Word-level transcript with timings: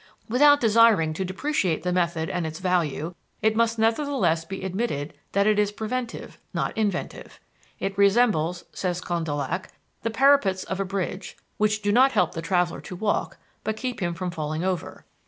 Without 0.27 0.59
desiring 0.59 1.13
to 1.13 1.23
depreciate 1.23 1.83
the 1.83 1.93
method 1.93 2.27
and 2.27 2.47
its 2.47 2.57
value, 2.57 3.13
it 3.43 3.55
must 3.55 3.77
nevertheless 3.77 4.43
be 4.43 4.63
admitted 4.63 5.13
that 5.33 5.45
it 5.45 5.59
is 5.59 5.71
preventive, 5.71 6.39
not 6.55 6.75
inventive. 6.75 7.39
It 7.77 7.95
resembles, 7.99 8.63
says 8.73 8.99
Condillac, 8.99 9.69
the 10.01 10.09
parapets 10.09 10.63
of 10.63 10.79
a 10.79 10.85
bridge, 10.85 11.37
which 11.57 11.83
do 11.83 11.91
not 11.91 12.13
help 12.13 12.31
the 12.33 12.41
traveler 12.41 12.81
to 12.81 12.95
walk, 12.95 13.37
but 13.63 13.77
keep 13.77 13.99
him 13.99 14.15
from 14.15 14.31
falling 14.31 14.63
over. 14.63 15.05